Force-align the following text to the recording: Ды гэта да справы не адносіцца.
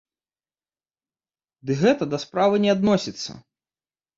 Ды 1.67 1.71
гэта 1.83 2.03
да 2.15 2.23
справы 2.27 2.55
не 2.65 2.71
адносіцца. 2.77 3.31